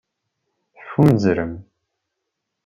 Teffunzrem. 0.75 1.53